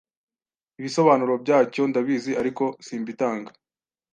Ibisobanuro 0.79 1.33
byacyo 1.43 1.81
ndabizi 1.89 2.31
ariko 2.41 2.63
simbitanga 2.85 3.51